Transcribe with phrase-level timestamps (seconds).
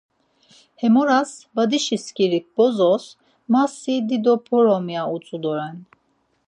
[0.81, 3.05] Hemoras badişi skirik bozos
[3.51, 5.77] ‘Ma si dido p̌orom’ ya utzu doren.